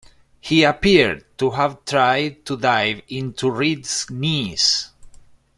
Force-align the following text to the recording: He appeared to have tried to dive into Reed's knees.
He 0.39 0.63
appeared 0.63 1.25
to 1.37 1.51
have 1.51 1.85
tried 1.85 2.43
to 2.47 2.57
dive 2.57 3.03
into 3.07 3.51
Reed's 3.51 4.09
knees. 4.09 4.89